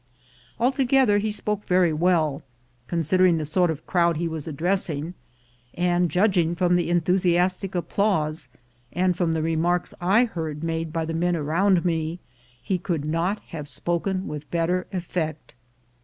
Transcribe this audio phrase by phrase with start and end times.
[0.59, 2.41] Altogether he spoke very well,
[2.87, 5.13] consider ing the sort of crowd he was addressing;
[5.75, 8.47] and judg ing from the enthusiastic applause,
[8.91, 12.17] and from the re marks I heard made by the men around me,
[12.63, 15.53] he could not have spoken with better effect.